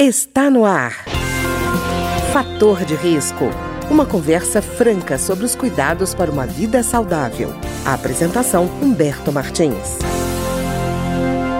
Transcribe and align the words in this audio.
Está 0.00 0.48
no 0.48 0.64
ar. 0.64 0.92
Fator 2.32 2.84
de 2.84 2.94
risco. 2.94 3.46
Uma 3.90 4.06
conversa 4.06 4.62
franca 4.62 5.18
sobre 5.18 5.44
os 5.44 5.56
cuidados 5.56 6.14
para 6.14 6.30
uma 6.30 6.46
vida 6.46 6.84
saudável. 6.84 7.52
A 7.84 7.94
apresentação 7.94 8.66
Humberto 8.80 9.32
Martins. 9.32 9.98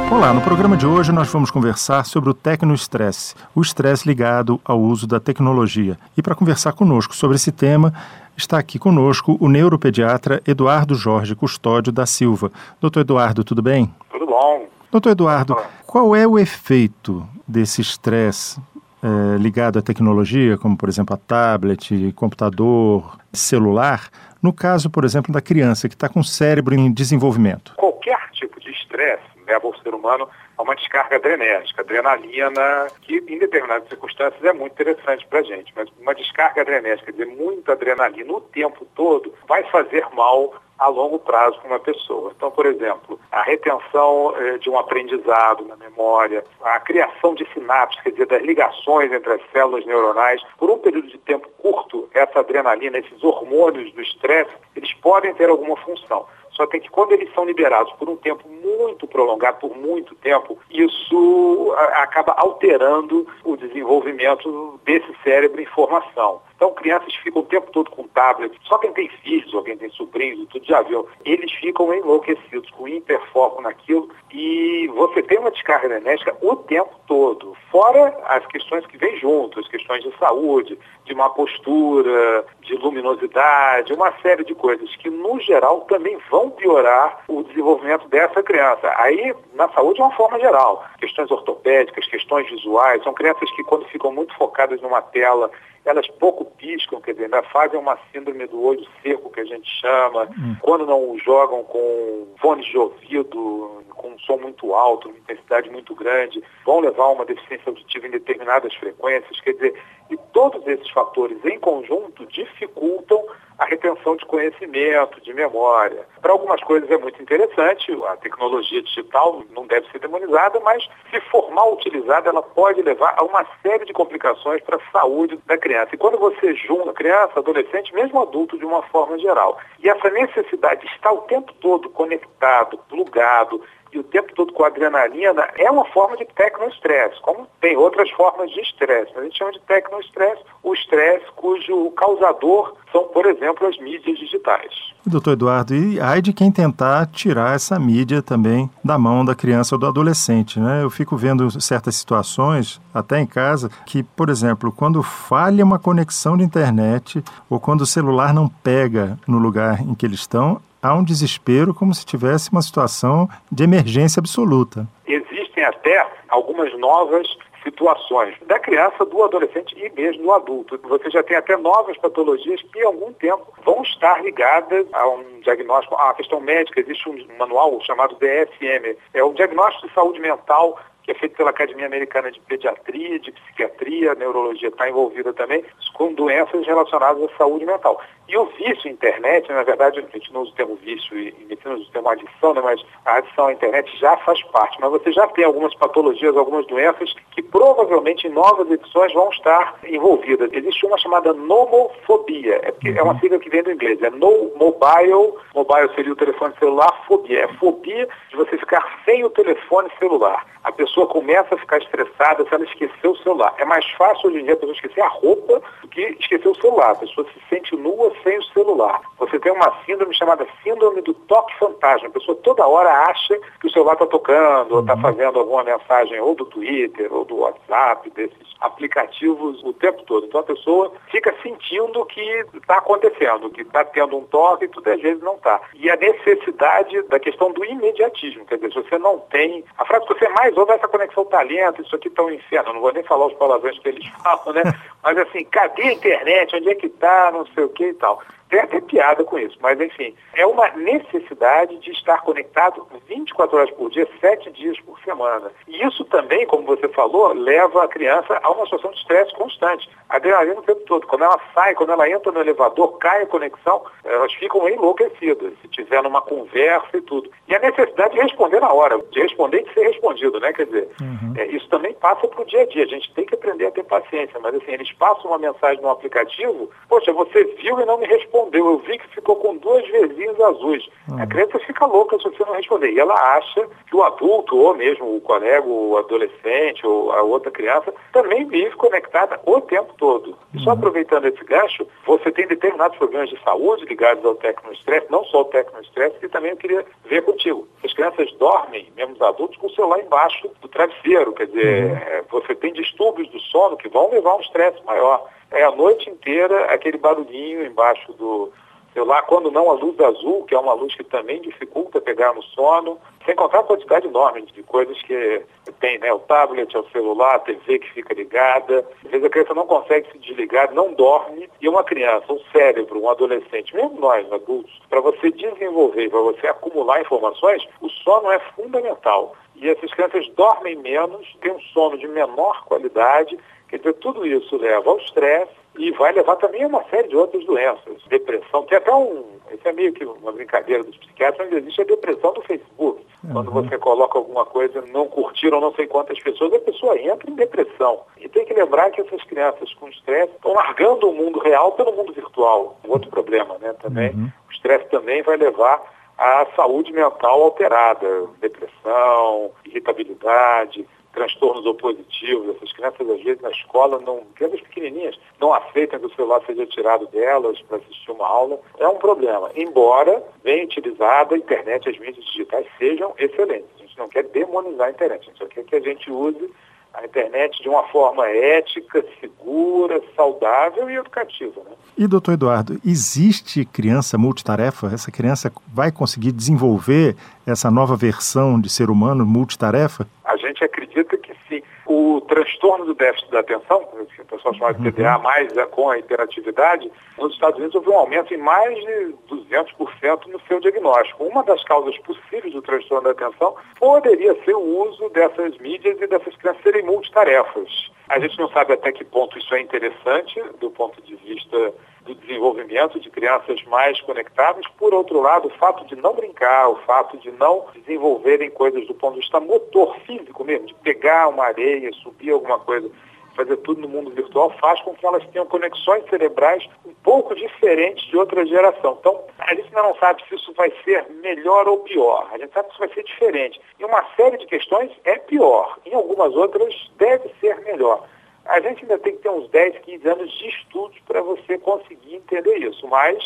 Olá, 0.08 0.32
no 0.32 0.40
programa 0.40 0.76
de 0.76 0.86
hoje 0.86 1.10
nós 1.10 1.28
vamos 1.32 1.50
conversar 1.50 2.06
sobre 2.06 2.30
o 2.30 2.34
tecnoestresse, 2.34 3.34
o 3.56 3.60
estresse 3.60 4.06
ligado 4.06 4.60
ao 4.64 4.80
uso 4.80 5.04
da 5.04 5.18
tecnologia. 5.18 5.98
E 6.16 6.22
para 6.22 6.36
conversar 6.36 6.74
conosco 6.74 7.16
sobre 7.16 7.34
esse 7.34 7.50
tema, 7.50 7.92
está 8.36 8.56
aqui 8.56 8.78
conosco 8.78 9.36
o 9.40 9.48
neuropediatra 9.48 10.40
Eduardo 10.46 10.94
Jorge 10.94 11.34
Custódio 11.34 11.92
da 11.92 12.06
Silva. 12.06 12.52
Doutor 12.80 13.00
Eduardo, 13.00 13.42
tudo 13.42 13.60
bem? 13.60 13.92
Tudo 14.12 14.26
bom. 14.26 14.68
Doutor 14.92 15.10
Eduardo, 15.10 15.56
qual 15.88 16.14
é 16.14 16.26
o 16.26 16.38
efeito 16.38 17.26
desse 17.48 17.80
estresse 17.80 18.60
é, 19.02 19.38
ligado 19.38 19.78
à 19.78 19.82
tecnologia, 19.82 20.58
como 20.58 20.76
por 20.76 20.86
exemplo 20.86 21.14
a 21.14 21.16
tablet, 21.16 22.12
computador, 22.14 23.18
celular, 23.32 24.10
no 24.42 24.52
caso, 24.52 24.90
por 24.90 25.02
exemplo, 25.02 25.32
da 25.32 25.40
criança 25.40 25.88
que 25.88 25.94
está 25.94 26.06
com 26.06 26.20
o 26.20 26.24
cérebro 26.24 26.74
em 26.74 26.92
desenvolvimento? 26.92 27.72
Qualquer 27.76 28.18
tipo 28.32 28.60
de 28.60 28.70
estresse 28.70 29.24
leva 29.46 29.66
o 29.66 29.74
ser 29.78 29.94
humano 30.08 30.28
a 30.56 30.62
uma 30.62 30.74
descarga 30.74 31.16
adrenérgica, 31.16 31.82
adrenalina, 31.82 32.86
que 33.02 33.18
em 33.28 33.38
determinadas 33.38 33.88
circunstâncias 33.88 34.42
é 34.42 34.52
muito 34.52 34.72
interessante 34.72 35.26
para 35.26 35.40
a 35.40 35.42
gente, 35.42 35.72
mas 35.76 35.88
uma 36.00 36.14
descarga 36.14 36.62
adrenérgica, 36.62 37.12
quer 37.12 37.24
dizer, 37.24 37.36
muita 37.36 37.72
adrenalina 37.72 38.32
o 38.32 38.40
tempo 38.40 38.86
todo, 38.94 39.34
vai 39.46 39.62
fazer 39.64 40.04
mal 40.14 40.54
a 40.78 40.86
longo 40.86 41.18
prazo 41.18 41.58
para 41.58 41.70
uma 41.70 41.80
pessoa. 41.80 42.32
Então, 42.36 42.50
por 42.52 42.64
exemplo, 42.64 43.18
a 43.32 43.42
retenção 43.42 44.32
eh, 44.36 44.58
de 44.58 44.70
um 44.70 44.78
aprendizado 44.78 45.64
na 45.64 45.76
memória, 45.76 46.44
a 46.62 46.78
criação 46.78 47.34
de 47.34 47.44
sinapses, 47.52 48.00
quer 48.00 48.12
dizer, 48.12 48.26
das 48.26 48.42
ligações 48.42 49.12
entre 49.12 49.32
as 49.32 49.40
células 49.50 49.84
neuronais, 49.84 50.40
por 50.56 50.70
um 50.70 50.78
período 50.78 51.08
de 51.08 51.18
tempo 51.18 51.48
curto, 51.58 52.08
essa 52.14 52.40
adrenalina, 52.40 52.98
esses 52.98 53.22
hormônios 53.24 53.92
do 53.92 54.00
estresse, 54.00 54.52
eles 54.76 54.92
podem 54.94 55.34
ter 55.34 55.48
alguma 55.48 55.76
função. 55.78 56.26
Só 56.58 56.66
que 56.66 56.80
quando 56.90 57.12
eles 57.12 57.32
são 57.34 57.44
liberados 57.44 57.92
por 57.92 58.08
um 58.08 58.16
tempo 58.16 58.48
muito 58.48 59.06
prolongado, 59.06 59.58
por 59.60 59.76
muito 59.76 60.16
tempo, 60.16 60.58
isso 60.68 61.72
acaba 61.94 62.32
alterando 62.36 63.24
o 63.44 63.56
desenvolvimento 63.56 64.80
desse 64.84 65.06
cérebro 65.22 65.60
em 65.62 65.66
formação. 65.66 66.42
Então, 66.58 66.72
crianças 66.72 67.14
ficam 67.14 67.42
o 67.42 67.44
tempo 67.44 67.70
todo 67.70 67.88
com 67.88 68.08
tablet. 68.08 68.52
Só 68.64 68.78
quem 68.78 68.92
tem 68.92 69.08
filhos 69.22 69.54
ou 69.54 69.62
quem 69.62 69.78
tem 69.78 69.88
sobrinhos, 69.90 70.48
tudo 70.48 70.66
já 70.66 70.82
viu, 70.82 71.08
eles 71.24 71.52
ficam 71.52 71.94
enlouquecidos, 71.94 72.68
com 72.72 72.88
hiperfoco 72.88 73.62
naquilo. 73.62 74.08
E 74.32 74.88
você 74.88 75.22
tem 75.22 75.38
uma 75.38 75.52
descarga 75.52 75.86
energética 75.86 76.36
o 76.42 76.56
tempo 76.56 76.90
todo. 77.06 77.56
Fora 77.70 78.08
as 78.26 78.44
questões 78.46 78.84
que 78.86 78.98
vêm 78.98 79.16
junto, 79.18 79.60
as 79.60 79.68
questões 79.68 80.02
de 80.02 80.12
saúde, 80.18 80.76
de 81.04 81.14
má 81.14 81.28
postura, 81.30 82.44
de 82.60 82.74
luminosidade, 82.74 83.92
uma 83.92 84.12
série 84.20 84.44
de 84.44 84.54
coisas 84.56 84.94
que, 84.96 85.08
no 85.08 85.38
geral, 85.38 85.82
também 85.82 86.18
vão 86.28 86.50
piorar 86.50 87.22
o 87.28 87.44
desenvolvimento 87.44 88.08
dessa 88.08 88.42
criança. 88.42 88.92
Aí, 88.96 89.32
na 89.54 89.68
saúde, 89.68 89.94
de 89.94 90.02
uma 90.02 90.16
forma 90.16 90.40
geral. 90.40 90.84
Questões 90.98 91.30
ortopédicas, 91.30 92.06
questões 92.06 92.50
visuais. 92.50 93.00
São 93.04 93.14
crianças 93.14 93.48
que, 93.52 93.62
quando 93.62 93.86
ficam 93.86 94.10
muito 94.10 94.34
focadas 94.34 94.80
numa 94.82 95.00
tela, 95.00 95.50
elas 95.84 96.06
pouco 96.06 96.44
piscam, 96.44 97.00
quer 97.00 97.12
dizer, 97.12 97.24
ainda 97.24 97.42
fazem 97.44 97.78
uma 97.78 97.98
síndrome 98.12 98.46
do 98.46 98.62
olho 98.62 98.86
seco, 99.02 99.30
que 99.30 99.40
a 99.40 99.44
gente 99.44 99.68
chama, 99.80 100.24
hum. 100.24 100.56
quando 100.60 100.86
não 100.86 101.18
jogam 101.18 101.64
com 101.64 102.28
fones 102.40 102.66
de 102.66 102.76
ouvido, 102.76 103.82
com 103.90 104.10
um 104.10 104.18
som 104.18 104.36
muito 104.36 104.74
alto, 104.74 105.08
uma 105.08 105.18
intensidade 105.18 105.70
muito 105.70 105.94
grande, 105.94 106.42
vão 106.64 106.80
levar 106.80 107.04
a 107.04 107.12
uma 107.12 107.24
deficiência 107.24 107.68
auditiva 107.68 108.06
em 108.06 108.10
determinadas 108.10 108.74
frequências, 108.74 109.40
quer 109.40 109.52
dizer, 109.52 109.74
e 110.10 110.16
todos 110.32 110.66
esses 110.66 110.90
fatores 110.90 111.42
em 111.44 111.58
conjunto 111.58 112.26
dificultam 112.26 113.24
a 113.58 113.64
retenção 113.64 114.16
de 114.16 114.24
conhecimento, 114.24 115.20
de 115.20 115.34
memória. 115.34 116.06
Para 116.22 116.32
algumas 116.32 116.62
coisas 116.62 116.88
é 116.90 116.96
muito 116.96 117.20
interessante, 117.20 117.92
a 118.06 118.16
tecnologia 118.16 118.82
digital 118.82 119.42
não 119.50 119.66
deve 119.66 119.90
ser 119.90 119.98
demonizada, 119.98 120.60
mas 120.60 120.88
se 121.10 121.20
for 121.22 121.50
mal 121.50 121.72
utilizada, 121.74 122.28
ela 122.28 122.42
pode 122.42 122.80
levar 122.82 123.14
a 123.16 123.24
uma 123.24 123.44
série 123.62 123.84
de 123.84 123.92
complicações 123.92 124.62
para 124.62 124.76
a 124.76 124.90
saúde 124.92 125.38
da 125.46 125.58
criança. 125.58 125.94
E 125.94 125.98
quando 125.98 126.18
você 126.18 126.54
junta 126.54 126.92
criança, 126.92 127.38
adolescente, 127.38 127.94
mesmo 127.94 128.20
adulto 128.20 128.58
de 128.58 128.64
uma 128.64 128.82
forma 128.82 129.18
geral, 129.18 129.58
e 129.82 129.88
essa 129.88 130.08
necessidade 130.10 130.80
de 130.80 130.92
estar 130.94 131.12
o 131.12 131.22
tempo 131.22 131.52
todo 131.54 131.90
conectado, 131.90 132.78
plugado, 132.88 133.62
e 133.92 133.98
o 133.98 134.04
tempo 134.04 134.34
todo 134.34 134.52
com 134.52 134.64
adrenalina 134.64 135.48
é 135.56 135.70
uma 135.70 135.84
forma 135.86 136.16
de 136.16 136.24
tecnoestresse, 136.26 137.20
como 137.22 137.46
tem 137.60 137.76
outras 137.76 138.10
formas 138.10 138.50
de 138.50 138.60
estresse. 138.60 139.12
A 139.16 139.22
gente 139.22 139.38
chama 139.38 139.52
de 139.52 139.60
tecnoestresse 139.60 140.42
o 140.62 140.74
estresse 140.74 141.24
cujo 141.36 141.90
causador 141.92 142.74
são, 142.92 143.04
por 143.08 143.26
exemplo, 143.26 143.66
as 143.66 143.78
mídias 143.78 144.18
digitais. 144.18 144.72
Doutor 145.06 145.32
Eduardo, 145.32 145.74
e 145.74 146.00
ai 146.00 146.20
de 146.20 146.32
quem 146.32 146.50
tentar 146.50 147.06
tirar 147.06 147.54
essa 147.54 147.78
mídia 147.78 148.22
também 148.22 148.70
da 148.84 148.98
mão 148.98 149.24
da 149.24 149.34
criança 149.34 149.74
ou 149.74 149.78
do 149.78 149.86
adolescente, 149.86 150.60
né? 150.60 150.82
Eu 150.82 150.90
fico 150.90 151.16
vendo 151.16 151.60
certas 151.60 151.96
situações, 151.96 152.80
até 152.92 153.18
em 153.20 153.26
casa, 153.26 153.70
que, 153.86 154.02
por 154.02 154.28
exemplo, 154.28 154.72
quando 154.72 155.02
falha 155.02 155.64
uma 155.64 155.78
conexão 155.78 156.36
de 156.36 156.44
internet 156.44 157.22
ou 157.48 157.58
quando 157.58 157.82
o 157.82 157.86
celular 157.86 158.34
não 158.34 158.48
pega 158.48 159.18
no 159.26 159.38
lugar 159.38 159.80
em 159.80 159.94
que 159.94 160.04
eles 160.04 160.20
estão, 160.20 160.60
há 160.82 160.94
um 160.94 161.04
desespero 161.04 161.74
como 161.74 161.94
se 161.94 162.04
tivesse 162.04 162.50
uma 162.50 162.62
situação 162.62 163.28
de 163.50 163.64
emergência 163.64 164.20
absoluta. 164.20 164.86
Existem 165.06 165.64
até 165.64 166.06
algumas 166.28 166.76
novas 166.78 167.26
situações 167.62 168.34
da 168.46 168.58
criança, 168.58 169.04
do 169.04 169.22
adolescente 169.22 169.74
e 169.76 169.90
mesmo 169.90 170.22
do 170.22 170.32
adulto. 170.32 170.80
Você 170.84 171.10
já 171.10 171.22
tem 171.22 171.36
até 171.36 171.56
novas 171.56 171.96
patologias 171.98 172.62
que, 172.62 172.78
em 172.78 172.86
algum 172.86 173.12
tempo, 173.12 173.46
vão 173.64 173.82
estar 173.82 174.22
ligadas 174.22 174.86
a 174.92 175.08
um 175.08 175.40
diagnóstico, 175.40 175.94
a 175.96 176.14
questão 176.14 176.40
médica. 176.40 176.80
Existe 176.80 177.08
um 177.08 177.18
manual 177.38 177.78
chamado 177.82 178.16
DSM, 178.16 178.96
é 179.12 179.24
um 179.24 179.34
diagnóstico 179.34 179.88
de 179.88 179.94
saúde 179.94 180.20
mental 180.20 180.78
que 181.08 181.12
é 181.12 181.14
feito 181.14 181.36
pela 181.38 181.48
Academia 181.48 181.86
Americana 181.86 182.30
de 182.30 182.38
Pediatria, 182.40 183.18
de 183.18 183.32
Psiquiatria, 183.32 184.14
Neurologia 184.14 184.68
está 184.68 184.90
envolvida 184.90 185.32
também, 185.32 185.64
com 185.94 186.12
doenças 186.12 186.66
relacionadas 186.66 187.22
à 187.22 187.36
saúde 187.38 187.64
mental. 187.64 187.98
E 188.28 188.36
o 188.36 188.44
vício 188.44 188.90
à 188.90 188.92
internet, 188.92 189.50
na 189.50 189.62
verdade, 189.62 190.00
a 190.00 190.02
gente 190.02 190.30
não 190.34 190.42
usa 190.42 190.50
o 190.50 190.54
termo 190.54 190.76
vício 190.76 191.18
e 191.18 191.34
medicina 191.48 191.74
usa 191.74 191.84
o 191.84 191.92
termo 191.92 192.10
adição, 192.10 192.52
né, 192.52 192.60
mas 192.62 192.84
a 193.06 193.14
adição 193.16 193.46
à 193.46 193.52
internet 193.54 193.90
já 193.98 194.18
faz 194.18 194.42
parte. 194.44 194.78
Mas 194.78 194.90
você 194.90 195.10
já 195.12 195.26
tem 195.28 195.46
algumas 195.46 195.74
patologias, 195.74 196.36
algumas 196.36 196.66
doenças 196.66 197.14
que 197.30 197.42
provavelmente 197.42 198.26
em 198.26 198.30
novas 198.30 198.70
edições 198.70 199.14
vão 199.14 199.30
estar 199.30 199.78
envolvidas. 199.86 200.52
Existe 200.52 200.84
uma 200.84 200.98
chamada 200.98 201.32
nomofobia, 201.32 202.60
é, 202.64 202.70
porque 202.70 202.90
é 202.90 203.02
uma 203.02 203.14
uhum. 203.14 203.20
sigla 203.20 203.38
que 203.38 203.48
vem 203.48 203.62
do 203.62 203.72
inglês, 203.72 204.02
é 204.02 204.10
no 204.10 204.52
mobile, 204.56 205.32
mobile 205.54 205.94
seria 205.94 206.12
o 206.12 206.16
telefone 206.16 206.52
celular, 206.58 207.04
fobia, 207.06 207.44
é 207.44 207.48
fobia 207.54 208.06
de 208.28 208.36
você 208.36 208.58
ficar 208.58 209.00
sem 209.06 209.24
o 209.24 209.30
telefone 209.30 209.88
celular. 209.98 210.44
A 210.64 210.72
pessoa 210.72 211.06
começa 211.06 211.54
a 211.54 211.58
ficar 211.58 211.78
estressada 211.78 212.44
se 212.44 212.54
ela 212.54 212.64
esquecer 212.64 213.08
o 213.08 213.16
celular. 213.16 213.54
É 213.56 213.64
mais 213.64 213.88
fácil 213.92 214.28
hoje 214.28 214.40
em 214.40 214.44
dia 214.44 214.52
a 214.52 214.56
pessoa 214.56 214.74
esquecer 214.74 215.00
a 215.00 215.08
roupa 215.08 215.62
do 215.80 215.88
que 215.88 216.02
esquecer 216.20 216.46
o 216.46 216.54
celular. 216.56 216.90
A 216.90 216.96
pessoa 216.96 217.26
se 217.32 217.40
sente 217.48 217.74
nua 217.74 218.12
sem 218.22 218.38
o 218.38 218.42
celular. 218.44 219.00
Você 219.18 219.38
tem 219.38 219.52
uma 219.52 219.72
síndrome 219.84 220.14
chamada 220.14 220.46
síndrome 220.62 221.02
do 221.02 221.14
toque 221.14 221.56
fantasma. 221.58 222.08
A 222.08 222.12
pessoa 222.12 222.38
toda 222.42 222.66
hora 222.66 222.90
acha 223.08 223.38
que 223.60 223.66
o 223.66 223.70
celular 223.70 223.94
está 223.94 224.06
tocando, 224.06 224.74
ou 224.74 224.80
está 224.80 224.94
uhum. 224.94 225.00
fazendo 225.00 225.38
alguma 225.38 225.64
mensagem 225.64 226.20
ou 226.20 226.34
do 226.34 226.44
Twitter, 226.46 227.12
ou 227.12 227.24
do 227.24 227.38
WhatsApp, 227.38 228.10
desses 228.10 228.48
aplicativos 228.60 229.62
o 229.62 229.72
tempo 229.72 230.02
todo. 230.04 230.26
Então 230.26 230.40
a 230.40 230.44
pessoa 230.44 230.92
fica 231.10 231.34
sentindo 231.42 232.04
que 232.06 232.46
está 232.54 232.78
acontecendo, 232.78 233.50
que 233.50 233.62
está 233.62 233.84
tendo 233.84 234.16
um 234.16 234.24
toque 234.24 234.64
e 234.64 234.68
tudo 234.68 234.88
às 234.90 235.00
vezes 235.00 235.22
não 235.22 235.34
está. 235.34 235.60
E 235.74 235.90
a 235.90 235.96
necessidade 235.96 237.02
da 237.02 237.18
questão 237.18 237.52
do 237.52 237.64
imediatismo. 237.64 238.44
Quer 238.46 238.56
dizer, 238.56 238.72
se 238.72 238.82
você 238.82 238.98
não 238.98 239.18
tem. 239.18 239.64
A 239.76 239.84
frase 239.84 240.06
que 240.06 240.14
você 240.14 240.28
mais 240.28 240.56
ouve 240.56 240.72
é 240.72 240.74
essa 240.76 240.88
conexão 240.88 241.24
talento, 241.24 241.82
isso 241.82 241.94
aqui 241.94 242.08
está 242.08 242.22
um 242.22 242.30
inferno. 242.30 242.72
Não 242.72 242.80
vou 242.80 242.92
nem 242.92 243.02
falar 243.02 243.26
os 243.26 243.34
palavrões 243.34 243.78
que 243.78 243.88
eles 243.88 244.06
falam, 244.22 244.52
né? 244.54 244.62
Mas 245.02 245.16
assim, 245.18 245.44
cadê 245.44 245.82
a 245.82 245.92
internet? 245.92 246.56
Onde 246.56 246.70
é 246.70 246.74
que 246.74 246.86
está? 246.86 247.30
Não 247.32 247.46
sei 247.46 247.64
o 247.64 247.68
que 247.68 247.86
e 247.86 247.94
tal. 247.94 248.22
Tem 248.48 248.60
até 248.60 248.80
piada 248.80 249.22
com 249.24 249.38
isso, 249.38 249.58
mas 249.60 249.78
enfim, 249.78 250.14
é 250.34 250.46
uma 250.46 250.68
necessidade 250.70 251.76
de 251.78 251.90
estar 251.90 252.22
conectado 252.22 252.86
24 253.06 253.56
horas 253.56 253.70
por 253.72 253.90
dia, 253.90 254.08
7 254.20 254.50
dias 254.52 254.80
por 254.80 254.98
semana. 255.00 255.50
E 255.66 255.84
isso 255.86 256.02
também, 256.06 256.46
como 256.46 256.64
você 256.64 256.88
falou, 256.88 257.34
leva 257.34 257.84
a 257.84 257.88
criança 257.88 258.40
a 258.42 258.50
uma 258.50 258.64
situação 258.64 258.90
de 258.90 258.98
estresse 258.98 259.34
constante. 259.34 259.88
A 260.08 260.16
adrenalina 260.16 260.60
o 260.60 260.62
tempo 260.62 260.80
todo. 260.86 261.06
Quando 261.06 261.24
ela 261.24 261.38
sai, 261.54 261.74
quando 261.74 261.92
ela 261.92 262.08
entra 262.08 262.32
no 262.32 262.40
elevador, 262.40 262.96
cai 262.98 263.22
a 263.22 263.26
conexão, 263.26 263.84
elas 264.02 264.32
ficam 264.34 264.66
enlouquecidas, 264.66 265.52
se 265.60 265.68
tiver 265.68 266.02
numa 266.02 266.22
conversa 266.22 266.96
e 266.96 267.02
tudo. 267.02 267.30
E 267.46 267.54
a 267.54 267.58
necessidade 267.58 268.14
de 268.14 268.20
responder 268.20 268.60
na 268.60 268.72
hora, 268.72 268.98
de 269.10 269.20
responder 269.20 269.60
e 269.60 269.64
de 269.64 269.74
ser 269.74 269.82
respondido, 269.88 270.40
né? 270.40 270.52
Quer 270.54 270.66
dizer, 270.66 270.88
uhum. 271.00 271.34
é, 271.36 271.46
isso 271.48 271.68
também 271.68 271.92
passa 271.94 272.26
para 272.26 272.40
o 272.40 272.46
dia 272.46 272.62
a 272.62 272.66
dia. 272.66 272.84
A 272.84 272.88
gente 272.88 273.12
tem 273.12 273.26
que 273.26 273.34
aprender 273.34 273.66
a 273.66 273.70
ter 273.70 273.84
paciência, 273.84 274.40
mas 274.40 274.54
assim, 274.54 274.72
eles 274.72 274.90
passam 274.92 275.30
uma 275.30 275.38
mensagem 275.38 275.82
no 275.82 275.90
aplicativo, 275.90 276.70
poxa, 276.88 277.12
você 277.12 277.44
viu 277.44 277.78
e 277.78 277.84
não 277.84 277.98
me 277.98 278.06
respondeu 278.06 278.37
respondeu. 278.38 278.66
Eu 278.66 278.78
vi 278.78 278.98
que 278.98 279.08
ficou 279.08 279.36
com 279.36 279.56
duas 279.56 279.86
vezinhas 279.88 280.40
azuis. 280.40 280.88
A 281.18 281.26
criança 281.26 281.58
fica 281.60 281.86
louca 281.86 282.16
se 282.18 282.24
você 282.24 282.44
não 282.44 282.54
responder. 282.54 282.92
E 282.92 283.00
ela 283.00 283.14
acha 283.36 283.68
que 283.88 283.96
o 283.96 284.02
adulto, 284.02 284.56
ou 284.56 284.74
mesmo 284.74 285.16
o 285.16 285.20
colega, 285.20 285.66
o 285.66 285.96
adolescente, 285.96 286.86
ou 286.86 287.12
a 287.12 287.22
outra 287.22 287.50
criança, 287.50 287.92
também 288.12 288.46
vive 288.46 288.74
conectada 288.76 289.40
o 289.44 289.60
tempo 289.60 289.92
todo. 289.98 290.36
E 290.54 290.60
só 290.60 290.70
aproveitando 290.70 291.26
esse 291.26 291.42
gancho, 291.44 291.86
você 292.06 292.30
tem 292.30 292.46
determinados 292.46 292.96
problemas 292.96 293.30
de 293.30 293.42
saúde 293.42 293.84
ligados 293.86 294.24
ao 294.24 294.34
tecnoestresse, 294.34 295.06
não 295.10 295.24
só 295.24 295.38
ao 295.38 295.44
tecnoestresse, 295.46 296.18
que 296.18 296.28
também 296.28 296.52
eu 296.52 296.56
queria 296.56 296.84
ver 297.06 297.22
contigo. 297.22 297.66
As 297.84 297.92
crianças 297.92 298.30
dormem, 298.34 298.92
mesmo 298.96 299.14
os 299.14 299.22
adultos, 299.22 299.56
com 299.58 299.66
o 299.66 299.74
celular 299.74 300.00
embaixo 300.00 300.50
do 300.60 300.68
travesseiro. 300.68 301.32
Quer 301.32 301.46
dizer, 301.46 302.17
você 302.30 302.54
tem 302.54 302.72
distúrbios 302.72 303.28
do 303.30 303.40
sono 303.40 303.76
que 303.76 303.88
vão 303.88 304.10
levar 304.10 304.30
a 304.30 304.36
um 304.36 304.40
estresse 304.40 304.82
maior. 304.84 305.28
É 305.50 305.64
a 305.64 305.70
noite 305.70 306.10
inteira 306.10 306.66
aquele 306.66 306.98
barulhinho 306.98 307.64
embaixo 307.64 308.12
do 308.12 308.52
celular, 308.92 309.22
quando 309.22 309.50
não 309.50 309.70
a 309.70 309.74
luz 309.74 309.98
azul, 310.00 310.44
que 310.44 310.54
é 310.54 310.58
uma 310.58 310.72
luz 310.72 310.94
que 310.94 311.04
também 311.04 311.40
dificulta 311.40 312.00
pegar 312.00 312.34
no 312.34 312.42
sono, 312.42 312.98
sem 313.24 313.34
contar 313.36 313.60
a 313.60 313.64
quantidade 313.64 314.06
enorme 314.06 314.42
de 314.42 314.62
coisas 314.62 315.00
que 315.02 315.42
tem, 315.80 315.98
né? 315.98 316.12
O 316.12 316.18
tablet, 316.20 316.76
o 316.76 316.90
celular, 316.90 317.36
a 317.36 317.38
TV 317.38 317.78
que 317.78 317.92
fica 317.92 318.14
ligada. 318.14 318.84
Às 319.04 319.10
vezes 319.10 319.26
a 319.26 319.30
criança 319.30 319.54
não 319.54 319.66
consegue 319.66 320.10
se 320.10 320.18
desligar, 320.18 320.72
não 320.72 320.92
dorme. 320.94 321.48
E 321.60 321.68
uma 321.68 321.84
criança, 321.84 322.32
um 322.32 322.40
cérebro, 322.50 323.00
um 323.00 323.08
adolescente, 323.08 323.74
mesmo 323.74 324.00
nós, 324.00 324.30
adultos, 324.32 324.80
para 324.88 325.00
você 325.00 325.30
desenvolver, 325.30 326.08
para 326.08 326.20
você 326.20 326.46
acumular 326.46 327.00
informações, 327.00 327.66
o 327.80 327.88
sono 327.88 328.30
é 328.32 328.38
fundamental. 328.56 329.36
E 329.60 329.68
essas 329.68 329.92
crianças 329.92 330.28
dormem 330.34 330.76
menos, 330.76 331.26
têm 331.40 331.52
um 331.52 331.60
sono 331.60 331.98
de 331.98 332.06
menor 332.08 332.64
qualidade 332.64 333.38
Quer 333.68 333.78
dizer, 333.78 333.92
tudo 333.94 334.26
isso 334.26 334.56
leva 334.56 334.90
ao 334.90 334.98
estresse 334.98 335.52
e 335.76 335.92
vai 335.92 336.12
levar 336.12 336.36
também 336.36 336.64
a 336.64 336.66
uma 336.66 336.82
série 336.84 337.08
de 337.08 337.16
outras 337.16 337.44
doenças. 337.44 338.02
Depressão, 338.08 338.64
tem 338.64 338.78
até 338.78 338.92
um. 338.94 339.24
Isso 339.52 339.68
é 339.68 339.72
meio 339.72 339.92
que 339.92 340.04
uma 340.04 340.32
brincadeira 340.32 340.82
dos 340.82 340.96
psiquiatras, 340.96 341.48
mas 341.48 341.58
existe 341.58 341.82
a 341.82 341.84
depressão 341.84 342.32
do 342.32 342.42
Facebook. 342.42 343.04
Uhum. 343.24 343.32
Quando 343.32 343.50
você 343.50 343.78
coloca 343.78 344.18
alguma 344.18 344.44
coisa, 344.46 344.82
não 344.90 345.06
curtiram 345.06 345.60
não 345.60 345.72
sei 345.74 345.86
quantas 345.86 346.18
pessoas, 346.18 346.54
a 346.54 346.60
pessoa 346.60 346.98
entra 346.98 347.30
em 347.30 347.34
depressão. 347.34 348.00
E 348.18 348.28
tem 348.28 348.44
que 348.44 348.54
lembrar 348.54 348.90
que 348.90 349.02
essas 349.02 349.22
crianças 349.24 349.72
com 349.74 349.88
estresse 349.88 350.32
estão 350.32 350.54
largando 350.54 351.08
o 351.08 351.14
mundo 351.14 351.38
real 351.38 351.72
pelo 351.72 351.92
mundo 351.92 352.12
virtual. 352.12 352.78
Um 352.86 352.92
outro 352.92 353.10
problema, 353.10 353.58
né? 353.58 353.74
Também. 353.82 354.10
Uhum. 354.10 354.32
O 354.48 354.52
estresse 354.52 354.88
também 354.88 355.22
vai 355.22 355.36
levar 355.36 355.97
à 356.18 356.46
saúde 356.56 356.92
mental 356.92 357.42
alterada, 357.42 358.26
depressão, 358.40 359.52
irritabilidade 359.64 360.86
transtornos 361.18 361.66
opositivos. 361.66 362.56
Essas 362.56 362.72
crianças, 362.72 363.10
às 363.10 363.22
vezes, 363.22 363.42
na 363.42 363.50
escola, 363.50 364.00
não, 364.00 364.24
crianças 364.34 364.60
pequenininhas, 364.60 365.18
não 365.40 365.52
aceitam 365.52 365.98
que 365.98 366.06
o 366.06 366.14
celular 366.14 366.42
seja 366.46 366.66
tirado 366.66 367.06
delas 367.08 367.60
para 367.62 367.78
assistir 367.78 368.10
uma 368.10 368.26
aula. 368.26 368.60
É 368.78 368.86
um 368.88 368.96
problema. 368.96 369.50
Embora 369.56 370.22
bem 370.42 370.64
utilizada, 370.64 371.34
a 371.34 371.38
internet 371.38 371.86
e 371.86 371.90
as 371.90 371.98
mídias 371.98 372.24
digitais 372.26 372.66
sejam 372.78 373.14
excelentes. 373.18 373.70
A 373.76 373.82
gente 373.82 373.98
não 373.98 374.08
quer 374.08 374.24
demonizar 374.24 374.88
a 374.88 374.90
internet, 374.90 375.22
a 375.22 375.24
gente 375.24 375.38
só 375.38 375.46
quer 375.46 375.64
que 375.64 375.76
a 375.76 375.80
gente 375.80 376.10
use 376.10 376.50
a 376.98 377.04
internet 377.04 377.62
de 377.62 377.68
uma 377.68 377.84
forma 377.84 378.26
ética, 378.28 379.04
segura, 379.20 380.00
saudável 380.16 380.90
e 380.90 380.96
educativa. 380.96 381.60
Né? 381.64 381.76
E, 381.96 382.06
doutor 382.06 382.32
Eduardo, 382.32 382.80
existe 382.84 383.64
criança 383.64 384.18
multitarefa? 384.18 384.88
Essa 384.92 385.10
criança 385.10 385.52
vai 385.72 385.92
conseguir 385.92 386.32
desenvolver 386.32 387.16
essa 387.46 387.70
nova 387.70 387.96
versão 387.96 388.60
de 388.60 388.68
ser 388.68 388.90
humano 388.90 389.24
multitarefa? 389.24 390.06
A 390.24 390.36
gente 390.36 390.62
acredita 390.64 391.16
que 391.16 391.32
sim. 391.48 391.62
O 391.86 392.20
transtorno 392.58 392.84
do 392.84 392.94
déficit 392.94 393.30
da 393.30 393.40
atenção, 393.40 393.88
que 394.14 394.22
o 394.22 394.24
pessoal 394.26 394.54
chama 394.54 394.74
de 394.74 394.92
TDA, 394.92 395.16
uhum. 395.16 395.22
mais 395.22 395.52
com 395.70 395.90
a 395.90 395.98
interatividade, 395.98 396.90
nos 397.16 397.32
Estados 397.32 397.56
Unidos 397.56 397.74
houve 397.76 397.90
um 397.90 397.98
aumento 397.98 398.34
em 398.34 398.36
mais 398.36 398.74
de 398.74 399.14
200% 399.30 400.26
no 400.26 400.40
seu 400.42 400.60
diagnóstico. 400.60 401.24
Uma 401.24 401.42
das 401.44 401.62
causas 401.64 401.96
possíveis 401.98 402.52
do 402.52 402.62
transtorno 402.62 403.04
da 403.04 403.10
atenção 403.10 403.54
poderia 403.78 404.34
ser 404.44 404.54
o 404.54 404.88
uso 404.88 405.08
dessas 405.10 405.56
mídias 405.58 406.00
e 406.00 406.06
dessas 406.06 406.34
crianças 406.36 406.62
serem 406.62 406.84
multitarefas. 406.84 407.90
A 408.08 408.18
gente 408.18 408.38
não 408.38 408.48
sabe 408.50 408.72
até 408.72 408.90
que 408.90 409.04
ponto 409.04 409.38
isso 409.38 409.54
é 409.54 409.60
interessante 409.60 410.42
do 410.60 410.70
ponto 410.70 411.00
de 411.02 411.14
vista 411.16 411.74
do 412.08 412.14
desenvolvimento 412.14 412.98
de 412.98 413.10
crianças 413.10 413.62
mais 413.64 414.00
conectadas. 414.00 414.64
Por 414.78 414.94
outro 414.94 415.20
lado, 415.20 415.48
o 415.48 415.58
fato 415.58 415.84
de 415.86 415.94
não 415.94 416.14
brincar, 416.14 416.70
o 416.70 416.76
fato 416.86 417.18
de 417.18 417.30
não 417.32 417.66
desenvolverem 417.74 418.50
coisas 418.50 418.86
do 418.86 418.94
ponto 418.94 419.14
de 419.14 419.20
vista 419.20 419.38
motor 419.38 419.94
físico 420.00 420.42
mesmo, 420.42 420.66
de 420.66 420.74
pegar 420.74 421.28
uma 421.28 421.44
areia, 421.44 421.92
subir 422.02 422.30
alguma 422.30 422.58
coisa, 422.58 422.90
fazer 423.36 423.58
tudo 423.58 423.82
no 423.82 423.88
mundo 423.88 424.10
virtual, 424.10 424.50
faz 424.58 424.80
com 424.80 424.94
que 424.94 425.06
elas 425.06 425.24
tenham 425.28 425.46
conexões 425.46 426.02
cerebrais 426.08 426.66
um 426.84 426.94
pouco 427.04 427.34
diferentes 427.34 428.04
de 428.08 428.16
outra 428.16 428.44
geração. 428.46 428.96
Então, 428.98 429.22
a 429.38 429.54
gente 429.54 429.66
ainda 429.66 429.82
não 429.82 429.94
sabe 429.96 430.24
se 430.26 430.34
isso 430.34 430.52
vai 430.54 430.72
ser 430.84 431.06
melhor 431.22 431.68
ou 431.68 431.78
pior. 431.78 432.28
A 432.32 432.38
gente 432.38 432.52
sabe 432.52 432.68
que 432.68 432.74
isso 432.74 432.80
vai 432.80 432.94
ser 432.94 433.04
diferente. 433.04 433.60
Em 433.78 433.84
uma 433.84 434.04
série 434.16 434.38
de 434.38 434.46
questões 434.46 434.90
é 435.04 435.18
pior. 435.18 435.78
Em 435.84 435.94
algumas 435.94 436.34
outras 436.34 436.74
deve 436.96 437.30
ser 437.40 437.60
melhor. 437.60 438.04
A 438.48 438.60
gente 438.60 438.82
ainda 438.82 438.98
tem 438.98 439.14
que 439.14 439.22
ter 439.22 439.28
uns 439.28 439.48
10, 439.50 439.78
15 439.80 440.08
anos 440.08 440.38
de 440.38 440.48
estudos 440.48 440.98
para 441.06 441.20
você 441.20 441.58
conseguir 441.58 442.16
entender 442.16 442.56
isso, 442.58 442.86
mas 442.88 443.22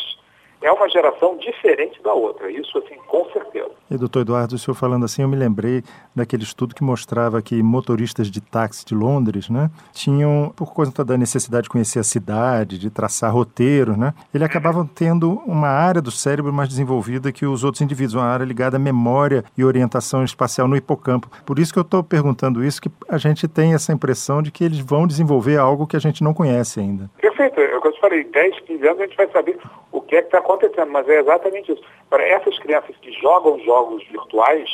é 0.63 0.71
uma 0.71 0.89
geração 0.89 1.37
diferente 1.37 2.01
da 2.01 2.13
outra, 2.13 2.49
isso 2.49 2.77
assim, 2.77 2.95
com 3.07 3.25
certeza. 3.31 3.69
E 3.91 3.97
doutor 3.97 4.21
Eduardo, 4.21 4.55
o 4.55 4.57
senhor 4.57 4.73
falando 4.73 5.03
assim, 5.03 5.21
eu 5.21 5.27
me 5.27 5.35
lembrei 5.35 5.83
daquele 6.15 6.43
estudo 6.43 6.73
que 6.73 6.83
mostrava 6.83 7.41
que 7.41 7.61
motoristas 7.61 8.31
de 8.31 8.41
táxi 8.41 8.85
de 8.85 8.95
Londres, 8.95 9.49
né, 9.49 9.69
tinham, 9.91 10.53
por 10.55 10.73
conta 10.73 11.03
da 11.03 11.17
necessidade 11.17 11.63
de 11.63 11.69
conhecer 11.69 11.99
a 11.99 12.03
cidade, 12.03 12.79
de 12.79 12.89
traçar 12.89 13.33
roteiro, 13.33 13.97
né, 13.97 14.13
ele 14.33 14.43
acabavam 14.43 14.87
tendo 14.87 15.41
uma 15.45 15.67
área 15.67 16.01
do 16.01 16.11
cérebro 16.11 16.53
mais 16.53 16.69
desenvolvida 16.69 17.31
que 17.31 17.45
os 17.45 17.63
outros 17.63 17.81
indivíduos, 17.81 18.15
uma 18.15 18.25
área 18.25 18.45
ligada 18.45 18.77
à 18.77 18.79
memória 18.79 19.43
e 19.57 19.65
orientação 19.65 20.23
espacial 20.23 20.67
no 20.67 20.77
hipocampo. 20.77 21.29
Por 21.45 21.59
isso 21.59 21.73
que 21.73 21.79
eu 21.79 21.83
estou 21.83 22.01
perguntando 22.03 22.63
isso, 22.63 22.81
que 22.81 22.89
a 23.09 23.17
gente 23.17 23.47
tem 23.47 23.73
essa 23.73 23.91
impressão 23.91 24.41
de 24.41 24.49
que 24.49 24.63
eles 24.63 24.79
vão 24.79 25.05
desenvolver 25.05 25.57
algo 25.57 25.85
que 25.85 25.97
a 25.97 25.99
gente 25.99 26.23
não 26.23 26.33
conhece 26.33 26.79
ainda. 26.79 27.09
Perfeito, 27.19 27.59
é 27.59 27.73
eu, 27.73 27.81
eu 27.83 27.95
falei, 27.99 28.23
10, 28.23 28.59
15 28.61 28.87
anos 28.87 28.99
a 29.01 29.05
gente 29.05 29.17
vai 29.17 29.29
saber 29.29 29.59
o 29.91 30.01
que 30.13 30.17
é 30.17 30.21
que 30.21 30.27
está 30.27 30.37
acontecendo, 30.37 30.91
mas 30.91 31.09
é 31.09 31.19
exatamente 31.19 31.71
isso. 31.71 31.83
Para 32.07 32.23
essas 32.23 32.57
crianças 32.59 32.95
que 32.97 33.11
jogam 33.13 33.59
jogos 33.59 34.03
virtuais, 34.07 34.69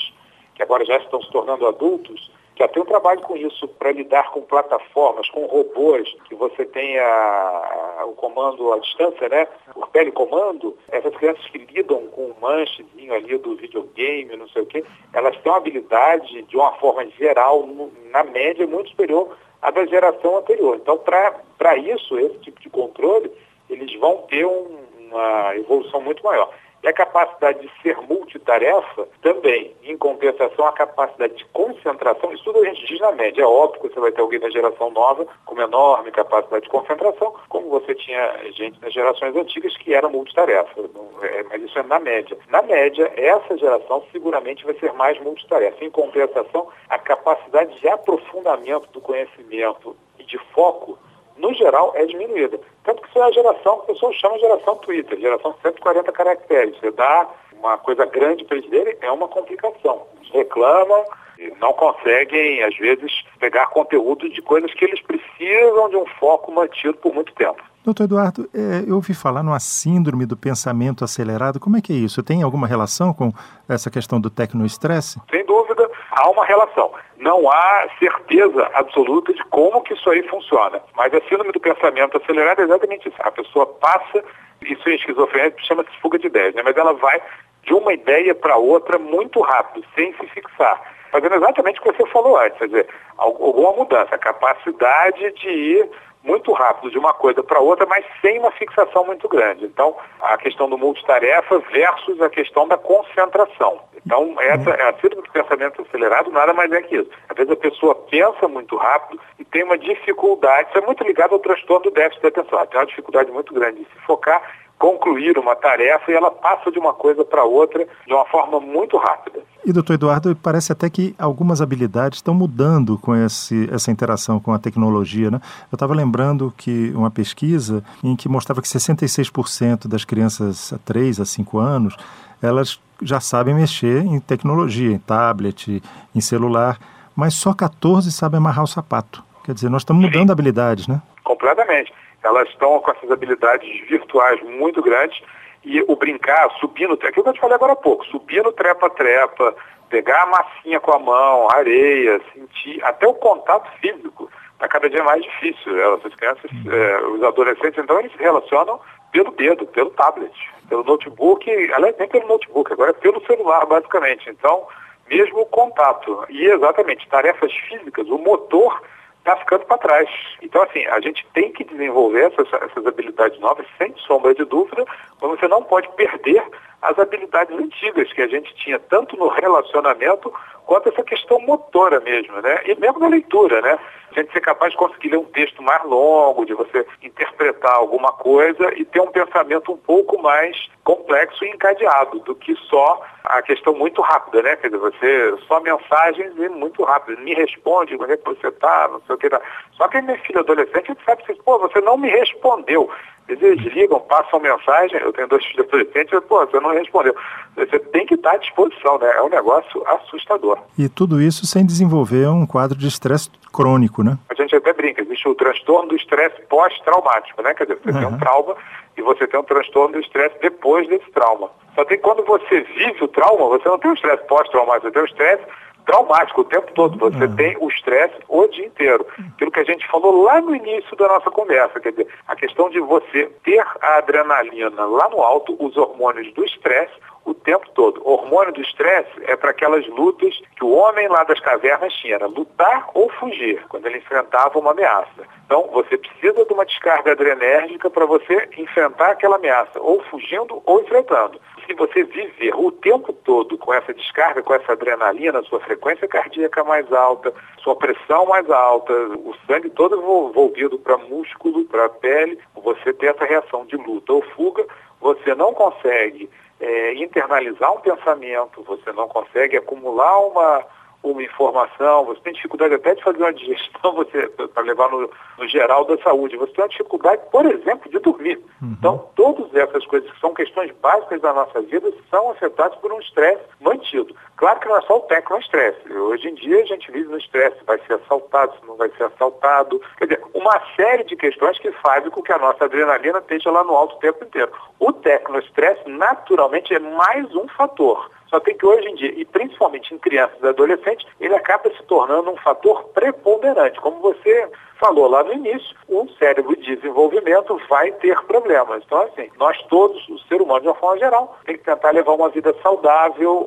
que 0.53 0.61
agora 0.61 0.83
já 0.83 0.97
estão 0.97 1.21
se 1.21 1.31
tornando 1.31 1.65
adultos, 1.65 2.29
já 2.57 2.67
tem 2.67 2.83
um 2.83 2.85
trabalho 2.85 3.21
com 3.21 3.37
isso 3.37 3.69
para 3.69 3.93
lidar 3.93 4.31
com 4.31 4.41
plataformas, 4.41 5.29
com 5.29 5.45
robôs, 5.45 6.13
que 6.27 6.35
você 6.35 6.65
tenha 6.65 8.03
o 8.05 8.11
comando 8.15 8.73
à 8.73 8.79
distância, 8.79 9.29
né? 9.29 9.47
Por 9.73 9.87
telecomando, 9.91 10.77
essas 10.89 11.15
crianças 11.15 11.45
que 11.45 11.57
lidam 11.57 12.07
com 12.07 12.23
o 12.23 12.35
manchezinho 12.41 13.13
ali 13.13 13.37
do 13.37 13.55
videogame, 13.55 14.35
não 14.35 14.49
sei 14.49 14.63
o 14.63 14.65
quê, 14.65 14.83
elas 15.13 15.37
têm 15.37 15.49
uma 15.49 15.57
habilidade, 15.57 16.41
de 16.41 16.57
uma 16.57 16.73
forma 16.73 17.05
geral, 17.11 17.65
na 18.11 18.25
média, 18.25 18.67
muito 18.67 18.89
superior 18.89 19.37
à 19.61 19.71
da 19.71 19.85
geração 19.85 20.37
anterior. 20.37 20.75
Então, 20.75 20.97
para 20.97 21.77
isso, 21.77 22.19
esse 22.19 22.39
tipo 22.39 22.59
de 22.59 22.69
controle, 22.69 23.31
eles 23.69 23.97
vão 24.01 24.23
ter 24.23 24.45
um, 24.45 24.88
uma 25.09 25.55
evolução 25.55 26.01
muito 26.01 26.23
maior. 26.23 26.49
E 26.81 26.87
a 26.87 26.93
capacidade 26.93 27.59
de 27.59 27.69
ser 27.81 27.97
multitarefa 28.03 29.05
também, 29.21 29.75
em 29.83 29.97
compensação, 29.97 30.65
a 30.65 30.71
capacidade 30.71 31.35
de 31.35 31.43
concentração, 31.45 32.31
isso 32.31 32.45
tudo 32.45 32.59
a 32.59 32.65
gente 32.65 32.85
diz 32.85 32.99
na 33.01 33.11
média. 33.11 33.41
É 33.41 33.45
óbvio 33.45 33.81
que 33.81 33.93
você 33.93 33.99
vai 33.99 34.13
ter 34.13 34.21
alguém 34.21 34.39
da 34.39 34.49
geração 34.49 34.89
nova 34.89 35.27
com 35.45 35.59
enorme 35.59 36.09
capacidade 36.11 36.63
de 36.63 36.69
concentração, 36.69 37.35
como 37.49 37.69
você 37.69 37.93
tinha 37.95 38.33
gente 38.53 38.81
nas 38.81 38.93
gerações 38.93 39.35
antigas 39.35 39.75
que 39.75 39.93
era 39.93 40.07
multitarefa. 40.07 40.89
É, 41.21 41.43
mas 41.43 41.61
isso 41.63 41.77
é 41.77 41.83
na 41.83 41.99
média. 41.99 42.37
Na 42.47 42.61
média, 42.61 43.11
essa 43.13 43.57
geração 43.57 44.01
seguramente 44.13 44.63
vai 44.63 44.73
ser 44.75 44.93
mais 44.93 45.19
multitarefa. 45.19 45.83
Em 45.83 45.91
compensação, 45.91 46.69
a 46.87 46.97
capacidade 46.97 47.77
de 47.77 47.89
aprofundamento 47.89 48.89
do 48.93 49.01
conhecimento 49.01 49.97
e 50.17 50.23
de 50.23 50.37
foco 50.53 50.97
no 51.39 51.53
geral, 51.53 51.93
é 51.95 52.05
diminuída. 52.05 52.59
Tanto 52.83 53.01
que 53.01 53.09
isso 53.09 53.19
é 53.19 53.23
a 53.23 53.31
geração 53.31 53.77
que 53.77 53.83
o 53.83 53.93
pessoal 53.93 54.13
chama 54.13 54.35
de 54.35 54.41
geração 54.41 54.75
Twitter, 54.77 55.19
geração 55.19 55.55
140 55.61 56.11
caracteres. 56.11 56.77
Você 56.79 56.91
dá 56.91 57.27
uma 57.57 57.77
coisa 57.77 58.05
grande 58.05 58.43
para 58.43 58.57
eles 58.57 58.69
lerem, 58.69 58.97
é 59.01 59.11
uma 59.11 59.27
complicação. 59.27 60.05
Eles 60.17 60.31
reclamam 60.31 61.05
e 61.37 61.53
não 61.61 61.71
conseguem, 61.73 62.61
às 62.63 62.77
vezes, 62.77 63.23
pegar 63.39 63.67
conteúdo 63.67 64.29
de 64.29 64.41
coisas 64.41 64.73
que 64.73 64.83
eles 64.83 65.01
precisam 65.01 65.89
de 65.89 65.95
um 65.95 66.05
foco 66.19 66.51
mantido 66.51 66.95
por 66.95 67.13
muito 67.13 67.33
tempo. 67.33 67.63
Doutor 67.83 68.03
Eduardo, 68.03 68.49
é, 68.53 68.83
eu 68.85 68.95
ouvi 68.95 69.13
falar 69.13 69.41
numa 69.41 69.59
síndrome 69.59 70.25
do 70.25 70.35
pensamento 70.35 71.03
acelerado. 71.03 71.59
Como 71.59 71.77
é 71.77 71.81
que 71.81 71.93
é 71.93 71.95
isso? 71.95 72.21
Tem 72.21 72.43
alguma 72.43 72.67
relação 72.67 73.13
com 73.13 73.31
essa 73.69 73.89
questão 73.89 74.19
do 74.19 74.29
tecnoestresse? 74.29 75.19
Sem 75.31 75.45
dúvida, 75.45 75.89
há 76.11 76.29
uma 76.29 76.45
relação. 76.45 76.91
Não 77.19 77.51
há 77.51 77.87
certeza 77.99 78.69
absoluta 78.73 79.33
de 79.33 79.43
como 79.45 79.81
que 79.81 79.93
isso 79.93 80.09
aí 80.09 80.23
funciona. 80.23 80.81
Mas 80.95 81.13
a 81.13 81.21
síndrome 81.21 81.51
do 81.51 81.59
pensamento 81.59 82.17
acelerado 82.17 82.61
é 82.61 82.63
exatamente 82.63 83.09
isso. 83.09 83.17
A 83.19 83.31
pessoa 83.31 83.65
passa, 83.65 84.23
isso 84.61 84.89
em 84.89 84.95
esquizofrenia 84.95 85.53
chama-se 85.59 85.89
fuga 86.01 86.17
de 86.17 86.27
ideias, 86.27 86.55
né? 86.55 86.61
mas 86.63 86.77
ela 86.77 86.93
vai 86.93 87.21
de 87.63 87.73
uma 87.73 87.93
ideia 87.93 88.33
para 88.33 88.55
outra 88.55 88.97
muito 88.97 89.41
rápido, 89.41 89.85
sem 89.95 90.13
se 90.13 90.27
fixar 90.27 90.81
fazendo 91.11 91.35
exatamente 91.35 91.79
o 91.79 91.83
que 91.83 91.91
você 91.91 92.05
falou 92.11 92.37
antes, 92.37 92.57
quer 92.57 92.67
dizer, 92.67 92.87
alguma 93.17 93.73
mudança, 93.73 94.15
a 94.15 94.19
capacidade 94.19 95.31
de 95.33 95.49
ir 95.49 95.89
muito 96.23 96.51
rápido 96.51 96.91
de 96.91 96.97
uma 96.97 97.13
coisa 97.13 97.41
para 97.43 97.59
outra, 97.59 97.85
mas 97.85 98.05
sem 98.21 98.39
uma 98.39 98.51
fixação 98.51 99.05
muito 99.05 99.27
grande. 99.27 99.65
Então, 99.65 99.95
a 100.21 100.37
questão 100.37 100.69
do 100.69 100.77
multitarefa 100.77 101.59
versus 101.71 102.21
a 102.21 102.29
questão 102.29 102.67
da 102.67 102.77
concentração. 102.77 103.81
Então, 104.05 104.35
essa 104.39 104.69
é 104.71 104.89
a 104.89 104.93
síndrome 104.93 105.27
do 105.27 105.31
pensamento 105.31 105.81
acelerado, 105.81 106.31
nada 106.31 106.53
mais 106.53 106.71
é 106.71 106.81
que 106.81 106.97
isso. 106.97 107.09
Às 107.29 107.37
vezes 107.37 107.51
a 107.51 107.55
pessoa 107.55 107.95
pensa 107.95 108.47
muito 108.47 108.75
rápido 108.75 109.19
e 109.37 109.45
tem 109.45 109.63
uma 109.63 109.77
dificuldade, 109.77 110.69
isso 110.69 110.77
é 110.77 110.81
muito 110.81 111.03
ligado 111.03 111.33
ao 111.33 111.39
transtorno 111.39 111.85
do 111.85 111.91
déficit 111.91 112.21
de 112.21 112.27
atenção, 112.27 112.65
tem 112.67 112.79
uma 112.79 112.85
dificuldade 112.85 113.31
muito 113.31 113.53
grande 113.53 113.79
de 113.79 113.85
se 113.85 113.99
focar 114.05 114.41
concluir 114.79 115.37
uma 115.37 115.55
tarefa 115.57 116.09
e 116.09 116.15
ela 116.15 116.31
passa 116.31 116.71
de 116.71 116.79
uma 116.79 116.93
coisa 116.93 117.25
para 117.25 117.43
outra 117.43 117.85
de 118.07 118.13
uma 118.13 118.25
forma 118.25 118.61
muito 118.61 118.97
rápida. 118.97 119.41
E, 119.65 119.73
doutor 119.73 119.93
Eduardo, 119.93 120.33
parece 120.41 120.71
até 120.71 120.89
que 120.89 121.13
algumas 121.19 121.61
habilidades 121.61 122.19
estão 122.19 122.33
mudando 122.33 122.97
com 122.97 123.13
esse, 123.13 123.69
essa 123.71 123.91
interação 123.91 124.39
com 124.39 124.53
a 124.53 124.57
tecnologia. 124.57 125.29
Né? 125.29 125.41
Eu 125.69 125.75
estava 125.75 125.93
lembrando 125.93 126.53
que 126.55 126.93
uma 126.95 127.11
pesquisa 127.11 127.83
em 128.01 128.15
que 128.15 128.29
mostrava 128.29 128.61
que 128.61 128.67
66% 128.69 129.87
das 129.87 130.05
crianças 130.05 130.71
a 130.71 130.77
3 130.77 131.19
a 131.19 131.25
5 131.25 131.59
anos, 131.59 131.97
elas 132.41 132.79
já 133.01 133.19
sabem 133.19 133.53
mexer 133.53 134.05
em 134.05 134.19
tecnologia, 134.19 134.93
em 134.93 134.99
tablet, 134.99 135.83
em 136.15 136.21
celular, 136.21 136.79
mas 137.13 137.33
só 137.33 137.53
14 137.53 138.11
sabem 138.13 138.37
amarrar 138.37 138.63
o 138.63 138.67
sapato. 138.67 139.23
Quer 139.43 139.53
dizer, 139.53 139.69
nós 139.69 139.81
estamos 139.81 140.01
mudando 140.01 140.27
Sim. 140.27 140.31
habilidades, 140.31 140.87
né? 140.87 141.01
Completamente 141.39 141.93
elas 142.23 142.49
estão 142.49 142.79
com 142.81 142.91
essas 142.91 143.09
habilidades 143.09 143.87
virtuais 143.87 144.41
muito 144.43 144.81
grandes 144.81 145.21
e 145.63 145.81
o 145.87 145.95
brincar, 145.95 146.49
subir 146.59 146.87
no 146.87 146.95
aquilo 146.95 147.23
que 147.23 147.29
eu 147.29 147.33
te 147.33 147.39
falei 147.39 147.55
agora 147.55 147.73
há 147.73 147.75
pouco, 147.77 148.05
subir 148.07 148.43
no 148.43 148.51
trepa-trepa, 148.51 149.55
pegar 149.89 150.23
a 150.23 150.25
massinha 150.27 150.79
com 150.79 150.91
a 150.91 150.99
mão, 150.99 151.47
areia, 151.51 152.21
sentir, 152.33 152.83
até 152.83 153.07
o 153.07 153.13
contato 153.13 153.69
físico 153.79 154.29
está 154.53 154.67
cada 154.67 154.89
dia 154.89 155.03
mais 155.03 155.23
difícil. 155.23 155.95
Essas 155.95 156.13
crianças, 156.15 156.51
é, 156.69 157.01
os 157.05 157.23
adolescentes, 157.23 157.81
então, 157.81 157.99
eles 157.99 158.11
se 158.11 158.19
relacionam 158.19 158.79
pelo 159.11 159.31
dedo, 159.31 159.65
pelo 159.67 159.89
tablet, 159.91 160.33
pelo 160.67 160.83
notebook, 160.83 161.49
aliás, 161.73 161.95
nem 161.97 162.07
pelo 162.07 162.27
notebook, 162.27 162.71
agora 162.71 162.91
é 162.91 162.93
pelo 162.93 163.25
celular, 163.25 163.65
basicamente. 163.65 164.29
Então, 164.29 164.67
mesmo 165.09 165.41
o 165.41 165.45
contato. 165.45 166.25
E 166.29 166.45
exatamente, 166.45 167.07
tarefas 167.07 167.51
físicas, 167.53 168.07
o 168.07 168.17
motor 168.17 168.81
está 169.19 169.35
ficando 169.37 169.65
para 169.65 169.77
trás. 169.77 170.09
Então, 170.41 170.61
assim, 170.63 170.85
a 170.87 170.99
gente 170.99 171.25
tem 171.33 171.51
que 171.51 171.63
desenvolver 171.63 172.31
essas, 172.31 172.51
essas 172.63 172.85
habilidades 172.85 173.39
novas, 173.39 173.65
sem 173.77 173.93
sombra 173.97 174.33
de 174.33 174.45
dúvida, 174.45 174.85
mas 175.21 175.31
você 175.31 175.47
não 175.47 175.63
pode 175.63 175.87
perder 175.95 176.43
as 176.81 176.97
habilidades 176.97 177.57
antigas 177.57 178.11
que 178.13 178.21
a 178.21 178.27
gente 178.27 178.53
tinha, 178.55 178.79
tanto 178.79 179.17
no 179.17 179.27
relacionamento 179.27 180.33
quanto 180.65 180.87
essa 180.89 181.01
questão 181.01 181.39
motora 181.41 181.99
mesmo, 181.99 182.39
né? 182.41 182.61
E 182.65 182.75
mesmo 182.79 182.99
na 182.99 183.07
leitura, 183.07 183.59
né? 183.59 183.79
A 184.11 184.19
gente 184.19 184.31
ser 184.31 184.41
capaz 184.41 184.71
de 184.71 184.77
conseguir 184.77 185.09
ler 185.09 185.17
um 185.17 185.25
texto 185.25 185.61
mais 185.63 185.83
longo, 185.83 186.45
de 186.45 186.53
você 186.53 186.85
interpretar 187.01 187.73
alguma 187.73 188.11
coisa 188.13 188.71
e 188.75 188.85
ter 188.85 189.01
um 189.01 189.11
pensamento 189.11 189.71
um 189.71 189.77
pouco 189.77 190.21
mais 190.21 190.69
complexo 190.83 191.43
e 191.43 191.49
encadeado 191.49 192.19
do 192.19 192.35
que 192.35 192.55
só 192.69 193.01
a 193.23 193.41
questão 193.41 193.73
muito 193.73 194.01
rápida, 194.01 194.43
né? 194.43 194.55
Quer 194.55 194.67
dizer, 194.67 194.79
você 194.79 195.37
só 195.47 195.59
mensagens 195.59 196.33
e 196.37 196.49
muito 196.49 196.83
rápido. 196.83 197.19
Me 197.21 197.33
responde, 197.33 197.95
onde 197.99 198.13
é 198.13 198.17
que 198.17 198.25
você 198.25 198.47
está, 198.47 198.87
não 198.89 199.01
sei 199.01 199.15
o 199.15 199.17
que. 199.17 199.29
Só 199.73 199.87
que 199.87 200.01
minha 200.01 200.19
filha 200.19 200.41
adolescente, 200.41 200.91
a 200.91 200.93
gente 200.93 201.03
sabe 201.03 201.23
assim, 201.23 201.41
pô, 201.41 201.57
você 201.57 201.81
não 201.81 201.97
me 201.97 202.09
respondeu. 202.09 202.89
Eles 203.29 203.73
ligam, 203.73 203.99
passam 203.99 204.39
mensagem, 204.39 204.99
eu 204.99 205.13
tenho 205.13 205.27
dois 205.27 205.45
filhos 205.45 205.67
adolescentes, 205.67 206.19
pô, 206.27 206.45
você 206.45 206.59
não 206.59 206.71
respondeu. 206.71 207.15
Você 207.55 207.77
tem 207.77 208.05
que 208.05 208.15
estar 208.15 208.31
à 208.31 208.37
disposição, 208.37 208.97
né? 208.97 209.11
É 209.15 209.21
um 209.21 209.29
negócio 209.29 209.83
assustador. 209.87 210.57
E 210.77 210.89
tudo 210.89 211.21
isso 211.21 211.45
sem 211.45 211.63
desenvolver 211.63 212.27
um 212.27 212.47
quadro 212.47 212.77
de 212.77 212.87
estresse 212.87 213.29
crônico, 213.53 214.03
né? 214.03 214.17
A 214.29 214.33
gente 214.33 214.55
até 214.55 214.73
brinca, 214.73 215.01
existe 215.01 215.27
o 215.27 215.35
transtorno 215.35 215.89
do 215.89 215.95
estresse 215.95 216.41
pós-traumático, 216.49 217.41
né? 217.43 217.53
Quer 217.53 217.65
dizer, 217.65 217.79
você 217.83 217.91
uhum. 217.91 217.99
tem 217.99 218.07
um 218.07 218.17
trauma 218.17 218.55
e 218.97 219.01
você 219.01 219.27
tem 219.27 219.39
um 219.39 219.43
transtorno 219.43 219.93
do 219.93 219.99
estresse 219.99 220.35
depois 220.41 220.87
desse 220.87 221.09
trauma. 221.11 221.51
Só 221.75 221.85
que 221.85 221.97
quando 221.97 222.23
você 222.25 222.61
vive 222.61 223.03
o 223.03 223.07
trauma, 223.07 223.47
você 223.49 223.69
não 223.69 223.77
tem 223.77 223.91
o 223.91 223.93
estresse 223.93 224.25
pós-traumático, 224.25 224.87
você 224.87 224.91
tem 224.91 225.01
o 225.03 225.05
estresse 225.05 225.43
traumático 225.85 226.41
o 226.41 226.45
tempo 226.45 226.71
todo. 226.73 226.97
Você 226.97 227.25
uhum. 227.25 227.35
tem 227.35 227.57
o 227.59 227.69
estresse 227.69 228.15
o 228.27 228.47
dia 228.47 228.65
inteiro. 228.65 229.05
Aquilo 229.33 229.51
que 229.51 229.59
a 229.59 229.63
gente 229.63 229.87
falou 229.87 230.23
lá 230.23 230.41
no 230.41 230.55
início 230.55 230.95
da 230.95 231.07
nossa 231.07 231.29
conversa, 231.31 231.79
quer 231.79 231.91
dizer, 231.91 232.07
a 232.27 232.35
questão 232.35 232.69
de 232.69 232.79
você 232.79 233.25
ter 233.43 233.65
a 233.81 233.97
adrenalina 233.97 234.85
lá 234.85 235.09
no 235.09 235.21
alto, 235.21 235.55
os 235.59 235.75
hormônios 235.77 236.33
do 236.33 236.45
estresse, 236.45 236.93
o 237.29 237.33
tempo 237.33 237.69
todo. 237.71 238.01
O 238.03 238.11
hormônio 238.11 238.53
do 238.53 238.61
estresse 238.61 239.11
é 239.23 239.35
para 239.35 239.51
aquelas 239.51 239.85
lutas 239.87 240.39
que 240.55 240.63
o 240.63 240.71
homem 240.71 241.07
lá 241.07 241.23
das 241.23 241.39
cavernas 241.39 241.93
tinha, 241.93 242.17
lutar 242.25 242.89
ou 242.93 243.09
fugir, 243.11 243.63
quando 243.69 243.85
ele 243.85 243.99
enfrentava 243.99 244.57
uma 244.57 244.71
ameaça. 244.71 245.27
Então, 245.45 245.67
você 245.71 245.97
precisa 245.97 246.45
de 246.45 246.53
uma 246.53 246.65
descarga 246.65 247.11
adrenérgica 247.11 247.89
para 247.89 248.05
você 248.05 248.47
enfrentar 248.57 249.11
aquela 249.11 249.37
ameaça, 249.37 249.79
ou 249.79 250.01
fugindo 250.03 250.61
ou 250.65 250.81
enfrentando. 250.81 251.39
Se 251.65 251.73
você 251.73 252.03
viver 252.03 252.53
o 252.55 252.71
tempo 252.71 253.13
todo 253.13 253.57
com 253.57 253.73
essa 253.73 253.93
descarga, 253.93 254.41
com 254.41 254.53
essa 254.53 254.73
adrenalina, 254.73 255.43
sua 255.43 255.59
frequência 255.59 256.07
cardíaca 256.07 256.63
mais 256.63 256.91
alta, 256.91 257.33
sua 257.63 257.75
pressão 257.75 258.25
mais 258.25 258.49
alta, 258.49 258.93
o 258.93 259.35
sangue 259.45 259.69
todo 259.69 259.95
envolvido 259.95 260.79
para 260.79 260.97
músculo, 260.97 261.65
para 261.65 261.89
pele, 261.89 262.39
você 262.55 262.91
tem 262.93 263.09
essa 263.09 263.25
reação 263.25 263.65
de 263.65 263.75
luta 263.75 264.13
ou 264.13 264.21
fuga, 264.35 264.65
você 264.99 265.33
não 265.35 265.53
consegue 265.53 266.29
é, 266.59 266.93
internalizar 266.95 267.71
um 267.73 267.79
pensamento, 267.79 268.63
você 268.63 268.91
não 268.91 269.07
consegue 269.07 269.57
acumular 269.57 270.19
uma, 270.19 270.65
uma 271.01 271.23
informação, 271.23 272.05
você 272.05 272.19
tem 272.21 272.33
dificuldade 272.33 272.73
até 272.73 272.93
de 272.93 273.03
fazer 273.03 273.19
uma 273.19 273.33
digestão 273.33 274.05
para 274.53 274.63
levar 274.63 274.89
no, 274.89 275.09
no, 275.37 275.47
geral 275.47 275.85
da 275.85 275.97
saúde, 275.99 276.37
você 276.37 276.51
tem 276.53 276.63
uma 276.63 276.69
dificuldade, 276.69 277.21
por 277.31 277.45
exemplo, 277.45 277.89
de 277.89 277.99
dormir. 277.99 278.37
Uhum. 278.61 278.75
Então, 278.77 279.09
todas 279.15 279.53
essas 279.55 279.85
coisas 279.85 280.11
que 280.11 280.19
são 280.19 280.33
questões 280.33 280.71
básicas 280.81 281.21
da 281.21 281.33
nossa 281.33 281.61
vida 281.61 281.91
são 282.09 282.31
afetadas 282.31 282.77
por 282.79 282.91
um 282.91 282.99
estresse 282.99 283.43
mantido. 283.61 284.13
Claro 284.35 284.59
que 284.59 284.67
não 284.67 284.77
é 284.77 284.81
só 284.81 284.97
o 284.97 285.01
tecno-estresse. 285.01 285.91
Hoje 285.91 286.29
em 286.29 286.35
dia 286.35 286.61
a 286.61 286.65
gente 286.65 286.91
vive 286.91 287.09
no 287.09 287.17
estresse, 287.17 287.57
vai 287.65 287.79
ser 287.87 287.93
assaltado, 287.93 288.53
se 288.59 288.65
não 288.67 288.75
vai 288.75 288.89
ser 288.89 289.03
assaltado. 289.03 289.81
Quer 289.97 290.05
dizer, 290.05 290.23
uma 290.33 290.61
série 290.75 291.03
de 291.03 291.15
questões 291.15 291.57
que 291.59 291.71
fazem 291.73 292.09
com 292.09 292.21
que 292.21 292.31
a 292.31 292.37
nossa 292.37 292.65
adrenalina 292.65 293.19
esteja 293.19 293.51
lá 293.51 293.63
no 293.63 293.75
alto 293.75 293.95
o 293.95 293.99
tempo 293.99 294.23
inteiro. 294.23 294.51
O 294.79 294.91
tecno-estresse, 294.91 295.89
naturalmente, 295.89 296.73
é 296.73 296.79
mais 296.79 297.33
um 297.35 297.47
fator. 297.49 298.09
Só 298.29 298.39
tem 298.39 298.55
que 298.55 298.65
hoje 298.65 298.87
em 298.87 298.95
dia, 298.95 299.11
e 299.11 299.25
principalmente 299.25 299.93
em 299.93 299.97
crianças 299.97 300.37
e 300.41 300.47
adolescentes, 300.47 301.07
ele 301.19 301.35
acaba 301.35 301.69
se 301.69 301.83
tornando 301.83 302.29
um 302.29 302.37
fator 302.37 302.83
preponderante. 302.89 303.79
Como 303.81 303.99
você 303.99 304.49
falou 304.79 305.07
lá 305.09 305.23
no 305.23 305.33
início, 305.33 305.75
o 305.87 306.07
cérebro 306.17 306.55
de 306.55 306.75
desenvolvimento 306.75 307.59
vai 307.67 307.91
ter 307.93 308.15
problemas. 308.25 308.83
Então, 308.85 309.01
assim, 309.01 309.29
nós 309.37 309.61
todos, 309.63 310.07
o 310.07 310.19
ser 310.19 310.41
humano 310.41 310.61
de 310.61 310.67
uma 310.67 310.75
forma 310.75 310.97
geral, 310.99 311.37
tem 311.45 311.57
que 311.57 311.63
tentar 311.63 311.91
levar 311.91 312.13
uma 312.13 312.29
vida 312.29 312.55
saudável, 312.61 313.41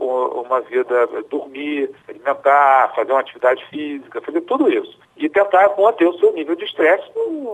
uma 0.45 0.61
vida, 0.61 1.07
dormir, 1.31 1.91
alimentar, 2.09 2.93
fazer 2.95 3.13
uma 3.13 3.21
atividade 3.21 3.65
física, 3.67 4.21
fazer 4.21 4.41
tudo 4.43 4.69
isso. 4.69 4.99
E 5.17 5.29
tentar 5.29 5.75
manter 5.79 6.07
o 6.07 6.19
seu 6.19 6.33
nível 6.33 6.55
de 6.57 6.65
estresse 6.65 7.09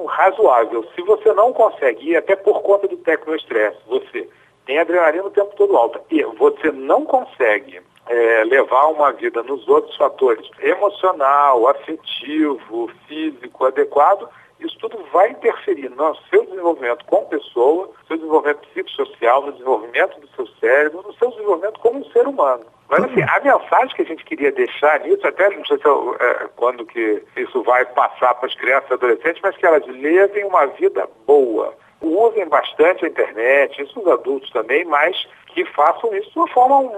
razoável. 0.09 0.85
Se 0.95 1.03
você 1.03 1.33
não 1.35 1.53
consegue, 1.53 2.11
e 2.11 2.17
até 2.17 2.35
por 2.35 2.63
conta 2.63 2.89
do 2.89 2.97
tecno-estresse, 2.97 3.79
você 3.87 4.29
tem 4.69 4.79
adrenalina 4.79 5.25
o 5.25 5.31
tempo 5.31 5.51
todo 5.57 5.75
alta. 5.75 5.99
E 6.11 6.23
você 6.23 6.71
não 6.71 7.03
consegue 7.07 7.81
é, 8.07 8.45
levar 8.45 8.89
uma 8.89 9.11
vida 9.13 9.43
nos 9.43 9.67
outros 9.67 9.97
fatores, 9.97 10.47
emocional, 10.61 11.67
afetivo, 11.69 12.91
físico, 13.09 13.65
adequado, 13.65 14.29
isso 14.61 14.77
tudo 14.79 14.99
vai 15.11 15.31
interferir 15.31 15.89
no 15.89 16.15
seu 16.29 16.45
desenvolvimento 16.45 17.05
como 17.07 17.29
pessoa, 17.29 17.87
no 17.87 18.07
seu 18.07 18.17
desenvolvimento 18.19 18.69
psicossocial, 18.69 19.47
no 19.47 19.53
desenvolvimento 19.53 20.21
do 20.21 20.29
seu 20.37 20.47
cérebro, 20.61 21.03
no 21.07 21.15
seu 21.15 21.31
desenvolvimento 21.31 21.81
como 21.81 22.01
um 22.01 22.11
ser 22.11 22.27
humano. 22.27 22.67
Mas 22.91 23.05
assim, 23.05 23.23
a 23.23 23.41
mensagem 23.41 23.95
que 23.95 24.03
a 24.03 24.07
gente 24.07 24.25
queria 24.25 24.53
deixar 24.53 25.01
nisso, 25.01 25.27
até 25.27 25.49
não 25.49 25.65
sei 25.65 25.79
se 25.79 25.87
eu, 25.87 26.15
é, 26.21 26.49
quando 26.57 26.85
que 26.85 27.23
isso 27.37 27.63
vai 27.63 27.87
passar 27.87 28.35
para 28.35 28.49
as 28.49 28.55
crianças 28.55 28.91
e 28.91 28.95
adolescentes, 28.95 29.41
mas 29.43 29.57
que 29.57 29.65
elas 29.65 29.87
levem 29.87 30.45
uma 30.45 30.67
vida 30.67 31.09
boa 31.27 31.75
usem 32.01 32.49
bastante 32.49 33.05
a 33.05 33.09
internet, 33.09 33.83
isso 33.83 34.01
os 34.01 34.07
adultos 34.07 34.51
também, 34.51 34.85
mas 34.85 35.27
que 35.49 35.65
façam 35.67 36.15
isso 36.15 36.31
de 36.31 36.39
uma 36.39 36.49
forma 36.49 36.91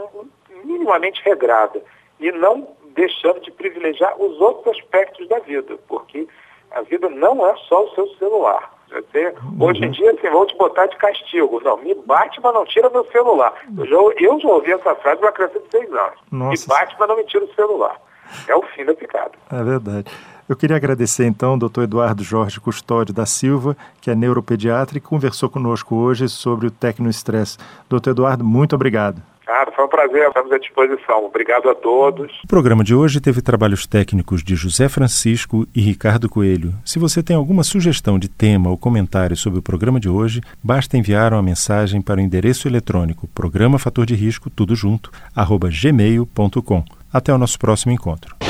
minimamente 0.64 1.23
regrada 1.25 1.83
e 2.19 2.30
não 2.33 2.69
deixando 2.95 3.40
de 3.40 3.50
privilegiar 3.50 4.21
os 4.21 4.40
outros 4.40 4.76
aspectos 4.76 5.26
da 5.28 5.38
vida, 5.38 5.78
porque 5.88 6.26
a 6.71 6.83
vida 6.83 7.09
não 7.09 7.47
é 7.47 7.54
só 7.69 7.85
o 7.85 7.95
seu 7.95 8.07
celular. 8.16 8.78
Você, 8.90 9.28
uhum. 9.28 9.66
Hoje 9.66 9.85
em 9.85 9.90
dia, 9.92 10.11
assim, 10.11 10.28
vou 10.30 10.45
te 10.47 10.57
botar 10.57 10.87
de 10.87 10.97
castigo. 10.97 11.61
Não, 11.62 11.76
me 11.76 11.95
bate, 11.95 12.40
mas 12.42 12.52
não 12.52 12.64
tira 12.64 12.90
meu 12.90 13.04
celular. 13.07 13.54
Eu 13.78 13.87
já, 13.87 13.97
eu 13.97 14.40
já 14.40 14.49
ouvi 14.49 14.73
essa 14.73 14.95
frase 14.97 15.21
de 15.21 15.26
uma 15.26 15.33
criança 15.33 15.61
de 15.61 15.71
seis 15.71 15.92
anos. 15.92 16.19
Nossa. 16.30 16.62
Me 16.62 16.66
bate, 16.66 16.97
mas 16.99 17.09
não 17.09 17.16
me 17.16 17.25
tira 17.25 17.45
o 17.45 17.54
celular. 17.54 18.00
É 18.49 18.57
o 18.57 18.62
fim 18.62 18.85
da 18.85 18.95
picada. 18.95 19.33
É 19.52 19.62
verdade. 19.62 20.12
Eu 20.50 20.57
queria 20.57 20.75
agradecer 20.75 21.26
então 21.26 21.50
ao 21.50 21.57
Dr. 21.57 21.83
Eduardo 21.83 22.25
Jorge 22.25 22.59
Custódio 22.59 23.14
da 23.14 23.25
Silva, 23.25 23.76
que 24.00 24.11
é 24.11 24.16
neuropediatra 24.16 24.99
e 24.99 25.00
conversou 25.00 25.49
conosco 25.49 25.95
hoje 25.95 26.28
sobre 26.28 26.66
o 26.66 26.73
tecnoestresse. 26.73 27.57
Doutor 27.88 28.11
Eduardo, 28.11 28.45
muito 28.45 28.75
obrigado. 28.75 29.23
Ah, 29.47 29.64
foi 29.73 29.85
um 29.85 29.88
prazer, 29.88 30.26
estamos 30.26 30.50
à 30.50 30.59
disposição. 30.59 31.25
Obrigado 31.25 31.71
a 31.71 31.75
todos. 31.76 32.33
O 32.42 32.49
programa 32.49 32.83
de 32.83 32.92
hoje 32.92 33.21
teve 33.21 33.40
trabalhos 33.40 33.87
técnicos 33.87 34.42
de 34.42 34.57
José 34.57 34.88
Francisco 34.88 35.69
e 35.73 35.80
Ricardo 35.80 36.28
Coelho. 36.28 36.75
Se 36.85 36.99
você 36.99 37.23
tem 37.23 37.37
alguma 37.37 37.62
sugestão 37.62 38.19
de 38.19 38.28
tema 38.28 38.71
ou 38.71 38.76
comentário 38.76 39.37
sobre 39.37 39.61
o 39.61 39.62
programa 39.62 40.00
de 40.00 40.09
hoje, 40.09 40.40
basta 40.61 40.99
enviar 40.99 41.33
uma 41.33 41.42
mensagem 41.42 42.02
para 42.02 42.19
o 42.19 42.21
endereço 42.21 42.66
eletrônico 42.66 43.28
programa 43.28 43.78
fator 43.78 44.04
de 44.04 44.16
risco 44.16 44.50
tudo 44.50 44.75
junto 44.75 45.12
arroba 45.33 45.69
gmail.com. 45.71 46.85
Até 47.12 47.33
o 47.33 47.38
nosso 47.38 47.57
próximo 47.57 47.92
encontro. 47.92 48.50